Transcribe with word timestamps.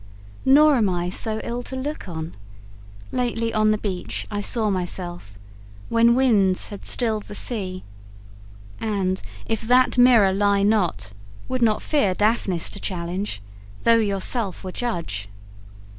Nor 0.45 0.77
am 0.77 0.89
I 0.89 1.11
So 1.11 1.39
ill 1.43 1.61
to 1.61 1.75
look 1.75 2.09
on: 2.09 2.33
lately 3.11 3.53
on 3.53 3.69
the 3.69 3.77
beach 3.77 4.25
I 4.31 4.41
saw 4.41 4.71
myself, 4.71 5.37
when 5.89 6.15
winds 6.15 6.69
had 6.69 6.87
stilled 6.87 7.25
the 7.25 7.35
sea, 7.35 7.83
And, 8.79 9.21
if 9.45 9.61
that 9.61 9.99
mirror 9.99 10.33
lie 10.33 10.63
not, 10.63 11.11
would 11.47 11.61
not 11.61 11.83
fear 11.83 12.15
Daphnis 12.15 12.71
to 12.71 12.79
challenge, 12.79 13.43
though 13.83 13.99
yourself 13.99 14.63
were 14.63 14.71
judge. 14.71 15.29